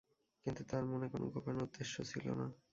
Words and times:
কিন্তু 0.45 0.61
তাঁর 0.69 0.83
মনে 0.91 1.07
কোনো 1.13 1.25
গোপন 1.33 1.55
উদ্দেশ্য 1.65 1.95
ছিল 2.11 2.25
না। 2.39 2.45